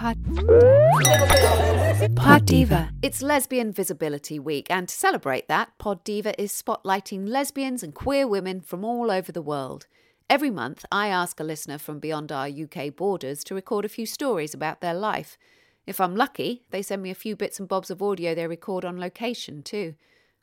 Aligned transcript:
Pod, 0.00 0.16
Pod 2.16 2.46
Diva. 2.46 2.88
It's 3.02 3.20
Lesbian 3.20 3.70
Visibility 3.70 4.38
Week, 4.38 4.66
and 4.70 4.88
to 4.88 4.94
celebrate 4.94 5.46
that, 5.48 5.76
Pod 5.76 6.02
Diva 6.04 6.40
is 6.40 6.52
spotlighting 6.52 7.28
lesbians 7.28 7.82
and 7.82 7.94
queer 7.94 8.26
women 8.26 8.62
from 8.62 8.82
all 8.82 9.10
over 9.10 9.30
the 9.30 9.42
world. 9.42 9.86
Every 10.30 10.50
month, 10.50 10.86
I 10.90 11.08
ask 11.08 11.38
a 11.38 11.44
listener 11.44 11.76
from 11.76 11.98
beyond 11.98 12.32
our 12.32 12.48
UK 12.48 12.96
borders 12.96 13.44
to 13.44 13.54
record 13.54 13.84
a 13.84 13.90
few 13.90 14.06
stories 14.06 14.54
about 14.54 14.80
their 14.80 14.94
life. 14.94 15.36
If 15.86 16.00
I'm 16.00 16.16
lucky, 16.16 16.62
they 16.70 16.80
send 16.80 17.02
me 17.02 17.10
a 17.10 17.14
few 17.14 17.36
bits 17.36 17.60
and 17.60 17.68
bobs 17.68 17.90
of 17.90 18.00
audio 18.00 18.34
they 18.34 18.46
record 18.46 18.86
on 18.86 18.98
location, 18.98 19.62
too. 19.62 19.96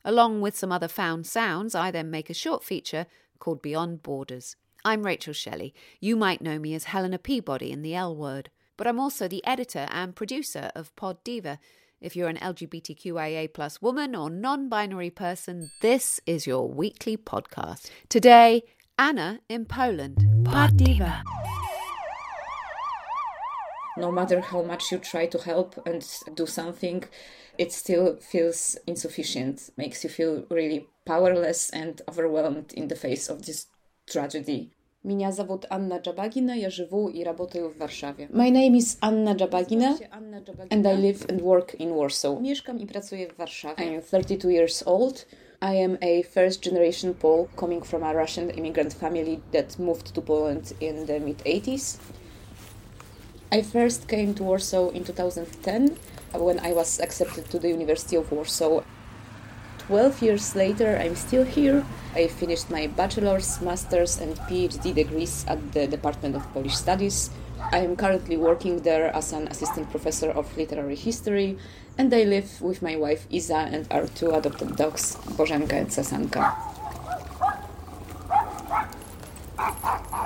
Along 0.05 0.39
with 0.39 0.55
some 0.55 0.71
other 0.71 0.87
found 0.87 1.25
sounds, 1.25 1.73
I 1.73 1.89
then 1.89 2.11
make 2.11 2.29
a 2.29 2.35
short 2.35 2.63
feature 2.63 3.07
called 3.39 3.63
Beyond 3.63 4.03
Borders. 4.03 4.55
I'm 4.85 5.01
Rachel 5.01 5.33
Shelley. 5.33 5.73
You 5.99 6.15
might 6.15 6.43
know 6.43 6.59
me 6.59 6.75
as 6.75 6.83
Helena 6.83 7.17
Peabody 7.17 7.71
in 7.71 7.81
The 7.81 7.95
L 7.95 8.15
Word 8.15 8.51
but 8.77 8.87
I'm 8.87 8.99
also 8.99 9.27
the 9.27 9.45
editor 9.45 9.87
and 9.89 10.15
producer 10.15 10.71
of 10.75 10.95
Pod 10.95 11.23
Diva. 11.23 11.59
If 11.99 12.15
you're 12.15 12.29
an 12.29 12.37
LGBTQIA 12.37 13.51
plus 13.53 13.81
woman 13.81 14.15
or 14.15 14.29
non 14.29 14.69
binary 14.69 15.09
person, 15.09 15.71
this 15.81 16.21
is 16.27 16.45
your 16.45 16.69
weekly 16.69 17.17
podcast. 17.17 17.89
Today, 18.07 18.63
Anna 18.99 19.39
in 19.49 19.65
Poland. 19.65 20.45
Pod 20.45 20.77
Diva. 20.77 21.23
No 23.97 24.11
matter 24.11 24.41
how 24.41 24.61
much 24.61 24.91
you 24.91 24.99
try 24.99 25.25
to 25.25 25.39
help 25.39 25.81
and 25.87 26.07
do 26.35 26.45
something, 26.45 27.03
it 27.57 27.73
still 27.73 28.17
feels 28.17 28.77
insufficient, 28.85 29.71
makes 29.75 30.03
you 30.03 30.09
feel 30.11 30.45
really 30.51 30.87
powerless 31.03 31.71
and 31.71 32.03
overwhelmed 32.07 32.73
in 32.73 32.89
the 32.89 32.95
face 32.95 33.27
of 33.27 33.47
this 33.47 33.65
tragedy. 34.07 34.71
Меня 35.04 35.32
зовут 35.32 35.66
Анна 35.68 35.98
Джабагина, 35.98 36.52
я 36.52 36.70
живу 36.70 37.08
и 37.08 37.24
работаю 37.24 37.70
в 37.70 37.76
Warszawie. 37.76 38.30
My 38.30 38.50
name 38.50 38.76
is 38.76 38.98
Anna 39.00 39.34
Jabagina 39.34 39.98
and 40.70 40.86
I 40.86 40.94
live 40.94 41.26
and 41.28 41.40
work 41.40 41.74
in 41.74 41.92
Warsaw. 41.92 42.40
Mieszkam 42.40 42.80
i 42.80 42.86
pracuję 42.86 43.28
w 43.28 43.36
Warszawie. 43.36 43.84
I 43.84 43.96
am 43.96 44.02
32 44.02 44.50
years 44.50 44.82
old. 44.86 45.26
I 45.60 45.84
am 45.84 45.98
a 46.00 46.22
first 46.22 46.64
generation 46.64 47.14
Pole 47.14 47.48
coming 47.56 47.84
from 47.84 48.02
a 48.04 48.12
Russian 48.12 48.50
immigrant 48.50 48.94
family 48.94 49.40
that 49.52 49.78
moved 49.78 50.12
to 50.12 50.22
Poland 50.22 50.72
in 50.80 51.06
the 51.06 51.20
mid 51.20 51.42
80s. 51.44 51.98
I 53.50 53.62
first 53.62 54.06
came 54.06 54.34
to 54.34 54.44
Warsaw 54.44 54.90
in 54.90 55.04
2010 55.04 55.96
when 56.34 56.60
I 56.60 56.72
was 56.72 57.00
accepted 57.00 57.50
to 57.50 57.58
the 57.58 57.68
University 57.68 58.16
of 58.16 58.30
Warsaw 58.32 58.82
12 59.87 60.21
years 60.21 60.55
later, 60.55 60.99
I'm 60.99 61.15
still 61.15 61.45
here. 61.45 61.85
I 62.13 62.27
finished 62.27 62.69
my 62.69 62.87
bachelor's, 62.87 63.61
master's, 63.61 64.19
and 64.19 64.35
PhD 64.51 64.93
degrees 64.93 65.45
at 65.47 65.71
the 65.71 65.87
Department 65.87 66.35
of 66.35 66.43
Polish 66.53 66.75
Studies. 66.75 67.29
I 67.71 67.79
am 67.79 67.95
currently 67.95 68.35
working 68.35 68.81
there 68.81 69.15
as 69.15 69.31
an 69.31 69.47
assistant 69.47 69.89
professor 69.89 70.29
of 70.31 70.55
literary 70.57 70.95
history, 70.95 71.57
and 71.97 72.13
I 72.13 72.23
live 72.23 72.61
with 72.61 72.81
my 72.81 72.97
wife 72.97 73.27
Iza 73.29 73.71
and 73.71 73.87
our 73.89 74.07
two 74.07 74.31
adopted 74.31 74.75
dogs, 74.75 75.15
Bożenka 75.37 75.73
and 75.73 75.87
Sasanka. 75.87 76.53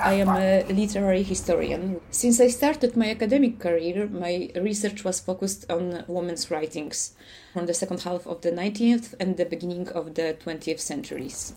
I 0.02 0.14
am 0.14 0.30
a 0.30 0.64
literary 0.64 1.22
historian. 1.22 2.00
Since 2.10 2.40
I 2.40 2.48
started 2.48 2.96
my 2.96 3.10
academic 3.10 3.60
career, 3.60 4.08
my 4.08 4.50
research 4.56 5.04
was 5.04 5.20
focused 5.20 5.70
on 5.70 6.04
women's 6.08 6.50
writings 6.50 7.14
from 7.52 7.66
the 7.66 7.74
second 7.74 8.00
half 8.00 8.26
of 8.26 8.40
the 8.40 8.50
19th 8.50 9.14
and 9.20 9.36
the 9.36 9.44
beginning 9.44 9.88
of 9.90 10.14
the 10.14 10.36
20th 10.44 10.80
centuries. 10.80 11.54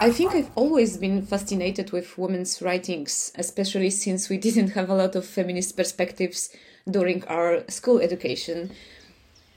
I 0.00 0.12
think 0.12 0.32
I've 0.32 0.50
always 0.54 0.96
been 0.96 1.26
fascinated 1.26 1.90
with 1.90 2.16
women's 2.16 2.62
writings, 2.62 3.32
especially 3.34 3.90
since 3.90 4.28
we 4.28 4.38
didn't 4.38 4.70
have 4.70 4.88
a 4.88 4.94
lot 4.94 5.16
of 5.16 5.26
feminist 5.26 5.76
perspectives 5.76 6.50
during 6.88 7.24
our 7.24 7.64
school 7.68 7.98
education. 7.98 8.70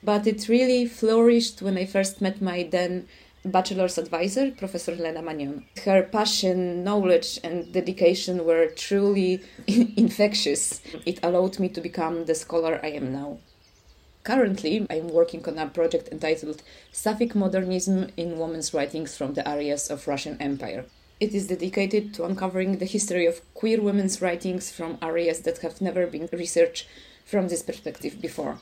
But 0.02 0.26
it 0.26 0.48
really 0.48 0.88
flourished 0.88 1.62
when 1.62 1.78
I 1.78 1.86
first 1.86 2.22
met 2.22 2.42
my 2.42 2.64
then 2.64 3.08
bachelor's 3.46 3.98
advisor, 3.98 4.52
Professor 4.52 4.96
Lena 4.96 5.22
Magnone. 5.22 5.64
Her 5.84 6.04
passion, 6.04 6.84
knowledge, 6.84 7.40
and 7.44 7.72
dedication 7.72 8.46
were 8.46 8.68
truly 8.68 9.42
infectious. 9.68 10.82
It 11.06 11.20
allowed 11.24 11.60
me 11.60 11.70
to 11.70 11.82
become 11.82 12.26
the 12.26 12.36
scholar 12.36 12.80
I 12.84 12.90
am 12.90 13.14
now. 13.14 13.40
Currently, 14.24 14.86
I'm 14.90 15.08
working 15.08 15.44
on 15.48 15.58
a 15.58 15.68
project 15.68 16.10
entitled 16.12 16.62
Sapphic 16.92 17.34
Modernism 17.36 18.10
in 18.18 18.38
Women's 18.38 18.74
Writings 18.74 19.16
from 19.16 19.34
the 19.34 19.48
Areas 19.48 19.90
of 19.90 20.08
Russian 20.08 20.38
Empire. 20.42 20.86
It 21.20 21.34
is 21.34 21.48
dedicated 21.48 22.14
to 22.14 22.26
uncovering 22.26 22.78
the 22.78 22.86
history 22.86 23.26
of 23.26 23.42
queer 23.54 23.82
women's 23.82 24.22
writings 24.22 24.72
from 24.72 24.98
areas 25.02 25.42
that 25.42 25.58
have 25.60 25.82
never 25.82 26.08
been 26.08 26.30
researched 26.32 26.88
from 27.26 27.48
this 27.48 27.62
perspective 27.62 28.22
before. 28.22 28.60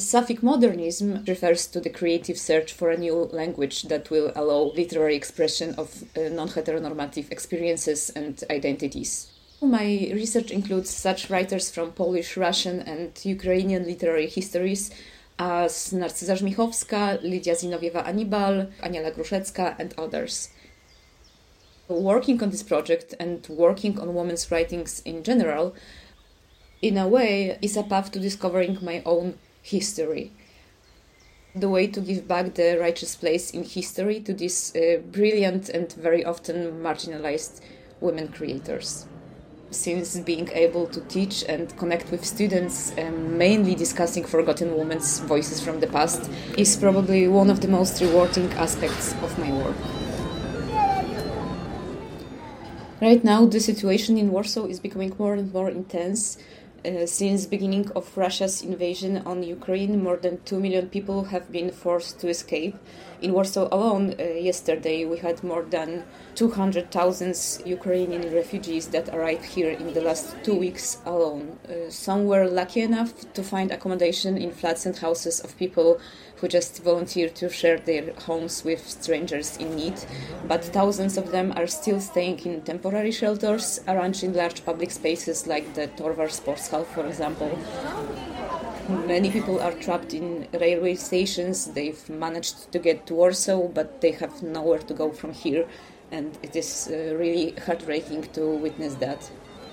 Sapphic 0.00 0.42
modernism 0.42 1.24
refers 1.28 1.66
to 1.66 1.78
the 1.78 1.90
creative 1.90 2.38
search 2.38 2.72
for 2.72 2.90
a 2.90 2.96
new 2.96 3.28
language 3.32 3.82
that 3.84 4.10
will 4.10 4.32
allow 4.34 4.72
literary 4.74 5.14
expression 5.14 5.74
of 5.74 6.04
uh, 6.16 6.28
non 6.30 6.48
heteronormative 6.48 7.30
experiences 7.30 8.10
and 8.10 8.42
identities. 8.50 9.30
My 9.60 10.10
research 10.14 10.50
includes 10.50 10.88
such 10.88 11.28
writers 11.28 11.70
from 11.70 11.92
Polish, 11.92 12.36
Russian, 12.38 12.80
and 12.80 13.12
Ukrainian 13.24 13.84
literary 13.84 14.26
histories 14.26 14.90
as 15.38 15.92
Narcyza 15.92 16.36
Żmichowska, 16.36 17.22
Lidia 17.22 17.54
Zinowiewa-Anibal, 17.54 18.68
Aniela 18.82 19.12
Gruszecka, 19.14 19.76
and 19.78 19.94
others. 19.98 20.48
Working 21.88 22.42
on 22.42 22.50
this 22.50 22.62
project 22.62 23.14
and 23.20 23.46
working 23.48 24.00
on 24.00 24.14
women's 24.14 24.50
writings 24.50 25.02
in 25.04 25.22
general, 25.22 25.74
in 26.80 26.96
a 26.96 27.06
way, 27.06 27.58
is 27.60 27.76
a 27.76 27.82
path 27.82 28.10
to 28.12 28.18
discovering 28.18 28.78
my 28.80 29.02
own 29.04 29.34
history. 29.62 30.32
The 31.54 31.68
way 31.68 31.88
to 31.88 32.00
give 32.00 32.28
back 32.28 32.54
the 32.54 32.78
righteous 32.78 33.16
place 33.16 33.50
in 33.50 33.64
history 33.64 34.20
to 34.20 34.32
these 34.32 34.74
uh, 34.76 34.98
brilliant 35.10 35.68
and 35.68 35.92
very 35.94 36.24
often 36.24 36.80
marginalized 36.82 37.60
women 38.00 38.28
creators. 38.28 39.06
Since 39.72 40.18
being 40.20 40.48
able 40.52 40.86
to 40.88 41.00
teach 41.02 41.44
and 41.48 41.76
connect 41.76 42.10
with 42.10 42.24
students, 42.24 42.92
um, 42.98 43.38
mainly 43.38 43.74
discussing 43.74 44.24
forgotten 44.24 44.76
women's 44.76 45.20
voices 45.20 45.60
from 45.60 45.80
the 45.80 45.86
past, 45.86 46.30
is 46.56 46.76
probably 46.76 47.28
one 47.28 47.50
of 47.50 47.60
the 47.60 47.68
most 47.68 48.00
rewarding 48.00 48.52
aspects 48.52 49.14
of 49.22 49.38
my 49.38 49.52
work. 49.52 49.76
Right 53.00 53.24
now, 53.24 53.46
the 53.46 53.60
situation 53.60 54.18
in 54.18 54.30
Warsaw 54.30 54.66
is 54.66 54.78
becoming 54.78 55.14
more 55.18 55.34
and 55.34 55.52
more 55.54 55.70
intense 55.70 56.36
uh, 56.84 57.06
since 57.06 57.46
beginning 57.46 57.90
of 57.92 58.16
Russia's 58.16 58.62
invasion 58.62 59.18
on 59.26 59.42
Ukraine, 59.42 60.02
more 60.02 60.16
than 60.16 60.40
2 60.44 60.60
million 60.60 60.88
people 60.88 61.24
have 61.24 61.50
been 61.52 61.70
forced 61.70 62.20
to 62.20 62.28
escape. 62.28 62.76
In 63.22 63.34
Warsaw 63.34 63.68
alone, 63.70 64.14
uh, 64.18 64.22
yesterday 64.22 65.04
we 65.04 65.18
had 65.18 65.44
more 65.44 65.62
than 65.62 66.04
200,000 66.36 67.36
Ukrainian 67.66 68.32
refugees 68.32 68.86
that 68.88 69.10
arrived 69.10 69.44
here 69.44 69.70
in 69.70 69.92
the 69.92 70.00
last 70.00 70.34
two 70.42 70.54
weeks 70.54 70.96
alone. 71.04 71.58
Uh, 71.68 71.90
some 71.90 72.24
were 72.24 72.46
lucky 72.48 72.80
enough 72.80 73.12
to 73.34 73.42
find 73.42 73.70
accommodation 73.70 74.38
in 74.38 74.52
flats 74.52 74.86
and 74.86 74.96
houses 74.96 75.38
of 75.40 75.58
people 75.58 76.00
who 76.36 76.48
just 76.48 76.82
volunteered 76.82 77.34
to 77.34 77.50
share 77.50 77.78
their 77.78 78.14
homes 78.26 78.64
with 78.64 78.88
strangers 78.88 79.58
in 79.58 79.76
need, 79.76 79.98
but 80.48 80.64
thousands 80.64 81.18
of 81.18 81.30
them 81.30 81.52
are 81.56 81.66
still 81.66 82.00
staying 82.00 82.38
in 82.46 82.62
temporary 82.62 83.12
shelters 83.12 83.80
arranged 83.86 84.24
in 84.24 84.32
large 84.32 84.64
public 84.64 84.90
spaces 84.90 85.46
like 85.46 85.74
the 85.74 85.88
Torwar 85.88 86.30
Sports 86.30 86.68
Hall, 86.68 86.84
for 86.84 87.06
example. 87.06 87.50
Many 88.90 89.30
people 89.30 89.60
are 89.60 89.72
trapped 89.72 90.14
in 90.14 90.48
railway 90.52 90.96
stations. 90.96 91.66
They've 91.66 92.08
managed 92.08 92.72
to 92.72 92.78
get 92.80 93.06
to 93.06 93.14
Warsaw, 93.14 93.68
but 93.68 94.00
they 94.00 94.10
have 94.12 94.42
nowhere 94.42 94.80
to 94.80 94.94
go 94.94 95.12
from 95.12 95.32
here, 95.32 95.68
and 96.10 96.36
it 96.42 96.56
is 96.56 96.90
uh, 96.90 97.14
really 97.14 97.54
heartbreaking 97.66 98.22
to 98.32 98.50
witness 98.50 98.94
that. 98.96 99.30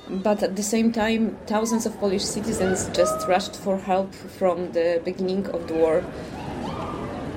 But 0.08 0.44
at 0.44 0.56
the 0.56 0.62
same 0.62 0.92
time, 0.92 1.36
thousands 1.48 1.88
of 1.88 2.00
Polish 2.00 2.26
citizens 2.26 2.90
just 2.94 3.28
rushed 3.28 3.56
for 3.56 3.78
help 3.78 4.14
from 4.14 4.72
the 4.74 5.02
beginning 5.04 5.48
of 5.48 5.68
the 5.68 5.74
war 5.74 6.04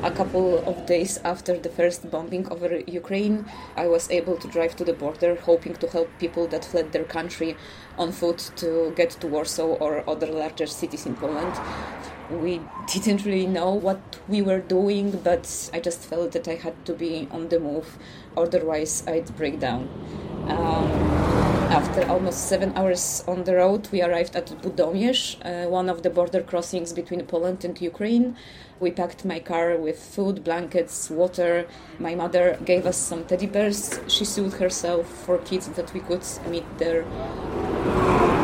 a 0.02 0.11
couple 0.11 0.58
of 0.67 0.87
days 0.87 1.19
after 1.25 1.58
the 1.58 1.69
first 1.69 2.11
bombing 2.11 2.50
over 2.50 2.81
Ukraine, 2.87 3.44
I 3.76 3.87
was 3.87 4.11
able 4.11 4.37
to 4.37 4.49
drive 4.49 4.75
to 4.76 4.85
the 4.85 4.93
border, 4.93 5.35
hoping 5.37 5.75
to 5.76 5.87
help 5.88 6.08
people 6.19 6.47
that 6.49 6.64
fled 6.64 6.93
their 6.93 7.05
country 7.05 7.56
on 7.99 8.12
foot 8.12 8.50
to 8.56 8.93
get 8.97 9.11
to 9.20 9.26
Warsaw 9.26 9.75
or 9.85 10.08
other 10.08 10.26
larger 10.26 10.67
cities 10.67 11.06
in 11.06 11.17
Poland. 11.17 11.55
We 12.31 12.61
didn't 12.93 13.25
really 13.25 13.47
know 13.47 13.73
what 13.73 14.00
we 14.29 14.41
were 14.43 14.61
doing, 14.61 15.20
but 15.23 15.70
I 15.75 15.81
just 15.81 16.00
felt 16.00 16.32
that 16.32 16.49
I 16.49 16.55
had 16.55 16.85
to 16.87 16.94
be 16.94 17.29
on 17.31 17.49
the 17.49 17.61
move, 17.61 17.99
otherwise, 18.37 19.05
I'd 19.06 19.37
break 19.37 19.61
down. 19.61 19.88
Um, 20.49 21.09
after 21.70 22.05
almost 22.08 22.49
seven 22.49 22.72
hours 22.76 23.22
on 23.28 23.44
the 23.44 23.55
road, 23.55 23.88
we 23.93 24.02
arrived 24.02 24.34
at 24.34 24.46
Budomierz, 24.61 25.37
uh, 25.44 25.69
one 25.70 25.88
of 25.88 26.02
the 26.02 26.11
border 26.11 26.43
crossings 26.43 26.93
between 26.93 27.25
Poland 27.26 27.64
and 27.64 27.81
Ukraine. 27.81 28.37
We 28.81 28.90
packed 28.90 29.25
my 29.25 29.38
car 29.38 29.76
with 29.76 29.96
food, 29.96 30.43
blankets, 30.43 31.08
water. 31.11 31.67
My 32.00 32.17
mother 32.17 32.58
gave 32.64 32.87
us 32.87 32.96
some 32.96 33.25
teddy 33.25 33.46
bears 33.46 34.00
she 34.08 34.25
sewed 34.25 34.55
herself 34.55 35.06
for 35.06 35.38
kids 35.38 35.69
that 35.69 35.94
we 35.94 36.00
could 36.00 36.25
meet 36.49 36.67
there. 36.78 37.05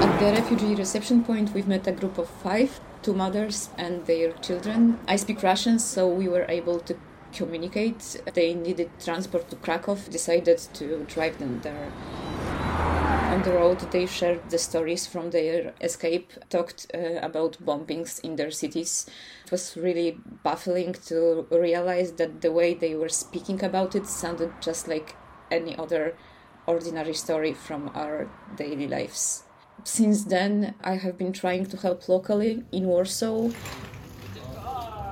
At 0.05 0.20
the 0.20 0.31
refugee 0.40 0.76
reception 0.76 1.25
point, 1.25 1.52
we've 1.52 1.67
met 1.67 1.88
a 1.88 1.93
group 1.93 2.19
of 2.19 2.29
five, 2.29 2.79
two 3.02 3.12
mothers 3.12 3.70
and 3.76 4.06
their 4.06 4.34
children. 4.34 5.00
I 5.08 5.17
speak 5.17 5.43
Russian, 5.43 5.81
so 5.81 6.06
we 6.06 6.29
were 6.29 6.46
able 6.49 6.79
to 6.79 6.94
communicate. 7.32 8.22
They 8.34 8.55
needed 8.55 8.88
transport 9.05 9.50
to 9.50 9.56
Krakow, 9.56 9.96
decided 10.08 10.58
to 10.75 11.05
drive 11.08 11.38
them 11.38 11.61
there 11.62 11.90
on 13.36 13.42
the 13.42 13.52
road 13.52 13.78
they 13.92 14.06
shared 14.06 14.48
the 14.48 14.58
stories 14.58 15.06
from 15.06 15.30
their 15.30 15.74
escape 15.82 16.32
talked 16.48 16.86
uh, 16.94 17.18
about 17.20 17.58
bombings 17.62 18.18
in 18.20 18.36
their 18.36 18.50
cities. 18.50 19.06
It 19.44 19.50
was 19.50 19.76
really 19.76 20.18
baffling 20.42 20.94
to 21.08 21.46
realize 21.50 22.12
that 22.12 22.40
the 22.40 22.50
way 22.50 22.72
they 22.72 22.94
were 22.94 23.10
speaking 23.10 23.62
about 23.62 23.94
it 23.94 24.06
sounded 24.06 24.52
just 24.62 24.88
like 24.88 25.16
any 25.50 25.76
other 25.76 26.14
ordinary 26.66 27.12
story 27.12 27.52
from 27.52 27.90
our 27.94 28.26
daily 28.56 28.88
lives. 28.88 29.42
Since 29.84 30.24
then 30.24 30.74
i 30.82 30.94
have 30.96 31.18
been 31.18 31.34
trying 31.34 31.66
to 31.66 31.76
help 31.76 32.08
locally 32.08 32.64
in 32.72 32.84
warsaw. 32.86 33.50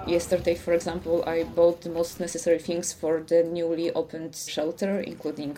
Yesterday, 0.06 0.54
for 0.54 0.72
example, 0.72 1.24
I 1.26 1.44
bought 1.44 1.80
the 1.82 1.90
most 1.90 2.20
necessary 2.20 2.58
things 2.58 2.92
for 2.92 3.20
the 3.20 3.42
newly 3.42 3.90
opened 3.92 4.36
shelter, 4.36 5.00
including 5.00 5.56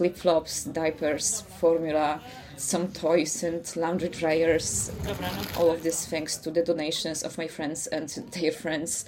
flip 0.00 0.16
flops, 0.16 0.64
diapers, 0.64 1.42
formula, 1.42 2.22
some 2.56 2.90
toys, 2.90 3.42
and 3.42 3.70
laundry 3.76 4.08
dryers. 4.08 4.90
All 5.58 5.70
of 5.70 5.82
this 5.82 6.06
thanks 6.06 6.38
to 6.38 6.50
the 6.50 6.62
donations 6.62 7.22
of 7.22 7.36
my 7.36 7.46
friends 7.46 7.86
and 7.86 8.08
their 8.08 8.50
friends. 8.50 9.04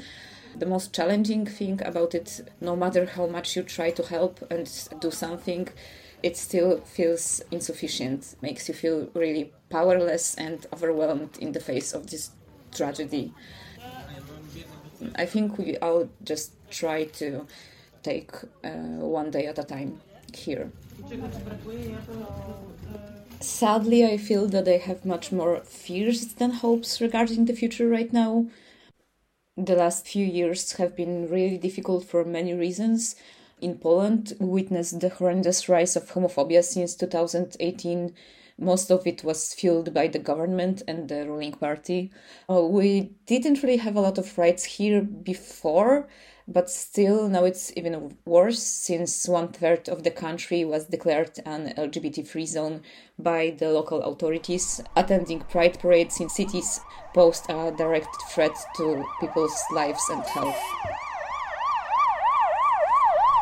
The 0.55 0.67
most 0.67 0.93
challenging 0.93 1.47
thing 1.47 1.81
about 1.83 2.15
it, 2.15 2.43
no 2.61 2.77
matter 2.77 3.07
how 3.07 3.27
much 3.27 3.57
you 3.57 3.63
try 3.63 3.91
to 3.91 4.03
help 4.03 4.45
and 4.51 4.69
do 5.01 5.11
something, 5.11 5.67
it 6.23 6.37
still 6.37 6.83
feels 6.83 7.41
insufficient, 7.51 8.37
makes 8.43 8.69
you 8.69 8.75
feel 8.75 9.09
really 9.15 9.51
powerless 9.71 10.35
and 10.35 10.67
overwhelmed 10.75 11.39
in 11.39 11.53
the 11.53 11.61
face 11.61 11.95
of 11.95 12.11
this 12.11 12.33
tragedy. 12.71 13.33
I 15.15 15.25
think 15.25 15.57
we 15.57 15.79
all 15.79 16.11
just 16.23 16.53
try 16.71 17.05
to 17.05 17.47
take 18.03 18.33
uh, 18.63 18.69
one 19.01 19.31
day 19.31 19.47
at 19.47 19.59
a 19.59 19.65
time 19.65 19.99
here. 20.37 20.71
Sadly, 23.41 24.05
I 24.05 24.17
feel 24.19 24.47
that 24.49 24.69
I 24.69 24.77
have 24.77 25.05
much 25.05 25.33
more 25.33 25.61
fears 25.61 26.35
than 26.35 26.53
hopes 26.53 27.01
regarding 27.01 27.47
the 27.47 27.55
future 27.55 27.89
right 27.89 28.13
now. 28.13 28.47
The 29.57 29.75
last 29.75 30.07
few 30.07 30.25
years 30.25 30.73
have 30.75 30.97
been 30.97 31.29
really 31.29 31.59
difficult 31.59 32.05
for 32.05 32.25
many 32.25 32.55
reasons. 32.55 33.17
In 33.61 33.79
Poland, 33.79 34.33
we 34.41 34.47
witnessed 34.47 35.01
the 35.01 35.09
horrendous 35.09 35.69
rise 35.69 35.95
of 35.95 36.11
homophobia 36.11 36.65
since 36.65 36.95
2018. 36.95 38.15
Most 38.59 38.91
of 38.91 39.07
it 39.07 39.25
was 39.25 39.53
fueled 39.55 39.93
by 39.93 40.07
the 40.07 40.19
government 40.19 40.83
and 40.89 41.09
the 41.09 41.27
ruling 41.27 41.53
party. 41.53 42.11
Uh, 42.49 42.63
we 42.63 43.11
didn't 43.27 43.63
really 43.63 43.79
have 43.79 43.97
a 43.97 44.01
lot 44.01 44.19
of 44.19 44.39
rights 44.39 44.65
here 44.65 45.03
before, 45.03 46.09
but 46.49 46.71
still, 46.71 47.29
now 47.29 47.45
it's 47.45 47.73
even 47.77 48.17
worse 48.25 48.63
since 48.63 49.29
one 49.29 49.49
third 49.49 49.89
of 49.89 50.03
the 50.03 50.11
country 50.11 50.65
was 50.65 50.87
declared 50.87 51.39
an 51.47 51.73
LGBT 51.77 52.27
free 52.27 52.47
zone 52.47 52.83
by 53.19 53.55
the 53.59 53.71
local 53.71 54.03
authorities. 54.03 54.83
Attending 54.97 55.41
pride 55.41 55.79
parades 55.79 56.21
in 56.21 56.29
cities 56.29 56.81
posed 57.15 57.47
a 57.49 57.73
direct 57.77 58.15
threat 58.31 58.57
to 58.77 59.05
people's 59.21 59.63
lives 59.71 60.03
and 60.11 60.23
health. 60.25 60.61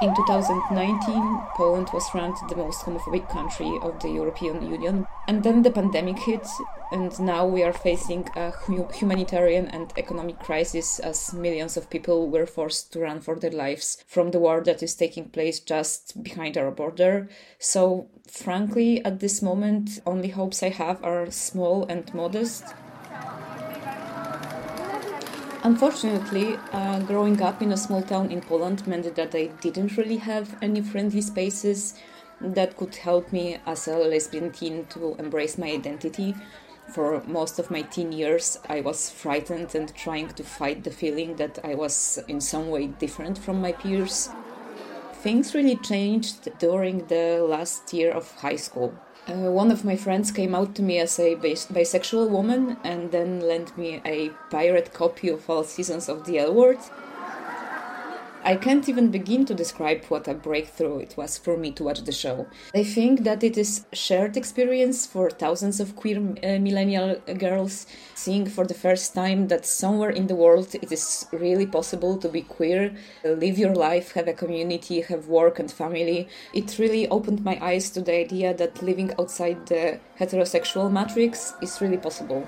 In 0.03 0.15
2019, 0.15 1.43
Poland 1.55 1.91
was 1.93 2.09
ranked 2.15 2.49
the 2.49 2.57
most 2.57 2.81
homophobic 2.87 3.29
country 3.29 3.79
of 3.83 4.01
the 4.01 4.09
European 4.09 4.63
Union. 4.63 5.07
And 5.29 5.43
then 5.43 5.61
the 5.61 5.71
pandemic 5.71 6.19
hit, 6.21 6.49
and 6.91 7.21
now 7.21 7.45
we 7.45 7.63
are 7.63 7.75
facing 7.75 8.27
a 8.35 8.51
humanitarian 8.95 9.69
and 9.69 9.93
economic 9.99 10.39
crisis 10.39 11.01
as 11.01 11.35
millions 11.35 11.77
of 11.77 11.91
people 11.91 12.31
were 12.31 12.47
forced 12.47 12.95
to 12.95 13.01
run 13.01 13.21
for 13.21 13.39
their 13.39 13.51
lives 13.51 14.03
from 14.07 14.31
the 14.31 14.39
war 14.39 14.63
that 14.63 14.83
is 14.83 14.95
taking 14.95 15.29
place 15.29 15.61
just 15.61 16.23
behind 16.23 16.57
our 16.57 16.71
border. 16.71 17.29
So, 17.59 18.09
frankly, 18.27 19.05
at 19.05 19.21
this 19.21 19.43
moment, 19.43 20.01
only 20.07 20.29
hopes 20.31 20.63
I 20.63 20.71
have 20.71 21.05
are 21.05 21.31
small 21.31 21.85
and 21.91 22.13
modest. 22.15 22.65
Unfortunately, 25.63 26.57
uh, 26.73 27.01
growing 27.01 27.43
up 27.43 27.61
in 27.61 27.73
a 27.73 27.77
small 27.77 28.01
town 28.01 28.31
in 28.31 28.41
Poland 28.41 28.87
meant 28.87 29.15
that 29.15 29.35
I 29.35 29.49
didn't 29.61 29.95
really 29.99 30.17
have 30.17 30.57
any 30.63 30.81
friendly 30.81 31.21
spaces 31.21 31.97
that 32.41 32.79
could 32.79 32.97
help 32.97 33.31
me 33.31 33.59
as 33.67 33.87
a 33.87 33.99
lesbian 33.99 34.53
teen 34.53 34.87
to 34.87 35.17
embrace 35.19 35.59
my 35.59 35.71
identity. 35.71 36.35
For 36.95 37.23
most 37.27 37.59
of 37.59 37.71
my 37.71 37.83
teen 37.83 38.11
years, 38.11 38.59
I 38.71 38.81
was 38.81 39.11
frightened 39.11 39.75
and 39.75 39.95
trying 39.95 40.29
to 40.29 40.43
fight 40.43 40.83
the 40.83 40.91
feeling 40.91 41.37
that 41.37 41.59
I 41.63 41.75
was 41.75 42.19
in 42.27 42.41
some 42.41 42.71
way 42.71 42.87
different 42.87 43.37
from 43.37 43.61
my 43.61 43.73
peers. 43.73 44.31
Things 45.13 45.55
really 45.55 45.77
changed 45.77 46.59
during 46.59 47.07
the 47.09 47.47
last 47.47 47.93
year 47.93 48.13
of 48.13 48.35
high 48.37 48.57
school. 48.57 48.95
Uh, 49.29 49.51
one 49.51 49.71
of 49.71 49.85
my 49.85 49.97
friends 49.97 50.33
came 50.33 50.55
out 50.55 50.75
to 50.75 50.83
me 50.83 50.99
as 50.99 51.19
a 51.19 51.35
bis- 51.37 51.67
bisexual 51.67 52.29
woman 52.31 52.77
and 52.83 53.13
then 53.13 53.41
lent 53.41 53.77
me 53.77 54.01
a 54.05 54.31
pirate 54.51 54.93
copy 54.93 55.29
of 55.29 55.49
all 55.49 55.63
seasons 55.63 56.09
of 56.09 56.25
The 56.25 56.39
L 56.39 56.55
Word. 56.55 56.79
I 58.43 58.57
can't 58.57 58.89
even 58.89 59.11
begin 59.11 59.45
to 59.47 59.55
describe 59.55 60.07
what 60.07 60.27
a 60.27 60.33
breakthrough 60.33 60.99
it 60.99 61.15
was 61.17 61.37
for 61.37 61.59
me 61.59 61.73
to 61.73 61.85
watch 61.85 62.01
the 62.05 62.13
show. 62.13 62.47
I 62.75 62.85
think 62.85 63.25
that 63.25 63.45
it 63.45 63.59
is 63.59 63.85
shared 63.93 64.37
experience 64.37 65.07
for 65.07 65.29
thousands 65.29 65.79
of 65.79 65.95
queer 65.95 66.19
uh, 66.19 66.59
millennial 66.59 67.17
girls 67.37 67.87
seeing 68.15 68.47
for 68.47 68.67
the 68.67 68.75
first 68.75 69.15
time 69.15 69.49
that 69.49 69.67
somewhere 69.67 70.11
in 70.11 70.27
the 70.27 70.35
world 70.35 70.75
it 70.75 70.91
is 70.91 71.27
really 71.33 71.67
possible 71.67 72.17
to 72.17 72.29
be 72.29 72.41
queer, 72.41 72.95
live 73.25 73.59
your 73.59 73.75
life, 73.75 74.13
have 74.13 74.29
a 74.29 74.33
community, 74.33 75.03
have 75.03 75.29
work 75.29 75.59
and 75.59 75.71
family. 75.71 76.27
It 76.55 76.79
really 76.79 77.09
opened 77.09 77.45
my 77.45 77.59
eyes 77.61 77.91
to 77.91 78.01
the 78.01 78.15
idea 78.15 78.55
that 78.55 78.83
living 78.83 79.13
outside 79.19 79.67
the 79.67 80.01
heterosexual 80.19 80.91
matrix 80.91 81.53
is 81.61 81.81
really 81.83 81.99
possible. 81.99 82.47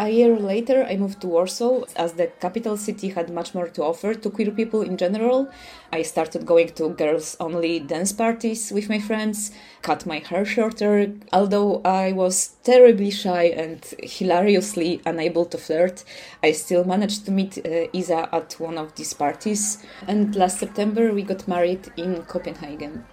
A 0.00 0.10
year 0.10 0.38
later, 0.38 0.84
I 0.88 0.96
moved 0.96 1.20
to 1.22 1.26
Warsaw 1.26 1.82
as 1.96 2.12
the 2.12 2.28
capital 2.28 2.76
city 2.76 3.08
had 3.08 3.30
much 3.30 3.52
more 3.52 3.66
to 3.66 3.82
offer 3.82 4.14
to 4.14 4.30
queer 4.30 4.52
people 4.52 4.82
in 4.82 4.96
general. 4.96 5.48
I 5.92 6.02
started 6.02 6.46
going 6.46 6.68
to 6.74 6.90
girls 6.90 7.36
only 7.40 7.80
dance 7.80 8.12
parties 8.12 8.70
with 8.70 8.88
my 8.88 9.00
friends, 9.00 9.50
cut 9.82 10.06
my 10.06 10.20
hair 10.20 10.44
shorter. 10.44 11.12
Although 11.32 11.80
I 11.84 12.12
was 12.12 12.50
terribly 12.62 13.10
shy 13.10 13.46
and 13.46 13.84
hilariously 14.00 15.00
unable 15.04 15.46
to 15.46 15.58
flirt, 15.58 16.04
I 16.44 16.52
still 16.52 16.84
managed 16.84 17.24
to 17.26 17.32
meet 17.32 17.58
uh, 17.58 17.88
Iza 17.92 18.28
at 18.32 18.52
one 18.60 18.78
of 18.78 18.94
these 18.94 19.14
parties. 19.14 19.84
And 20.06 20.36
last 20.36 20.60
September, 20.60 21.12
we 21.12 21.22
got 21.22 21.48
married 21.48 21.90
in 21.96 22.22
Copenhagen. 22.22 23.04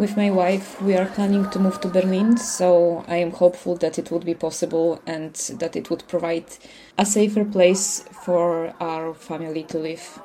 With 0.00 0.16
my 0.16 0.30
wife, 0.30 0.80
we 0.80 0.96
are 0.96 1.04
planning 1.04 1.50
to 1.50 1.58
move 1.58 1.78
to 1.82 1.88
Berlin, 1.88 2.38
so 2.38 3.04
I 3.06 3.16
am 3.16 3.32
hopeful 3.32 3.76
that 3.76 3.98
it 3.98 4.10
would 4.10 4.24
be 4.24 4.32
possible 4.32 4.98
and 5.06 5.34
that 5.60 5.76
it 5.76 5.90
would 5.90 6.08
provide 6.08 6.46
a 6.96 7.04
safer 7.04 7.44
place 7.44 8.02
for 8.24 8.72
our 8.80 9.12
family 9.12 9.62
to 9.64 9.78
live. 9.78 10.18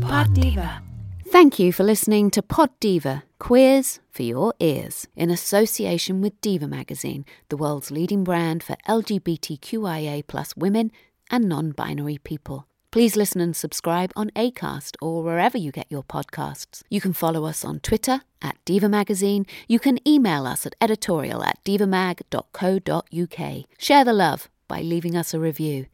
Pod 0.00 0.32
Diva. 0.32 0.91
Thank 1.32 1.58
you 1.58 1.72
for 1.72 1.82
listening 1.82 2.30
to 2.32 2.42
Pod 2.42 2.68
Diva, 2.78 3.24
Queers 3.38 4.00
for 4.10 4.22
Your 4.22 4.52
Ears, 4.60 5.08
in 5.16 5.30
association 5.30 6.20
with 6.20 6.38
Diva 6.42 6.68
Magazine, 6.68 7.24
the 7.48 7.56
world's 7.56 7.90
leading 7.90 8.22
brand 8.22 8.62
for 8.62 8.76
LGBTQIA 8.86 10.26
plus 10.26 10.54
women 10.58 10.92
and 11.30 11.48
non-binary 11.48 12.18
people. 12.18 12.66
Please 12.90 13.16
listen 13.16 13.40
and 13.40 13.56
subscribe 13.56 14.12
on 14.14 14.28
Acast 14.36 14.96
or 15.00 15.22
wherever 15.22 15.56
you 15.56 15.72
get 15.72 15.86
your 15.88 16.02
podcasts. 16.02 16.82
You 16.90 17.00
can 17.00 17.14
follow 17.14 17.46
us 17.46 17.64
on 17.64 17.80
Twitter 17.80 18.20
at 18.42 18.58
Diva 18.66 18.90
Magazine. 18.90 19.46
You 19.66 19.78
can 19.78 20.06
email 20.06 20.46
us 20.46 20.66
at 20.66 20.74
editorial 20.82 21.42
at 21.42 21.64
divamag.co.uk. 21.64 23.64
Share 23.78 24.04
the 24.04 24.12
love 24.12 24.50
by 24.68 24.82
leaving 24.82 25.16
us 25.16 25.32
a 25.32 25.40
review. 25.40 25.86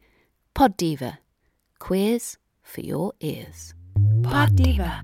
Pod 0.53 0.75
Diva. 0.75 1.19
Queers 1.79 2.37
for 2.61 2.81
your 2.81 3.13
ears. 3.21 3.73
Pod 4.21 4.57
Diva. 4.57 5.03